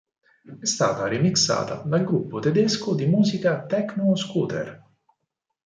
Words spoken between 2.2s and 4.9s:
tedesco di musica techno Scooter.